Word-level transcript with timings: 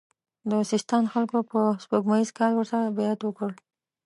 د 0.49 0.51
سیستان 0.71 1.03
خلکو 1.13 1.37
په 1.51 1.59
سپوږمیز 1.83 2.29
کال 2.37 2.51
ورسره 2.55 2.93
بیعت 2.97 3.19
وکړ. 3.23 3.49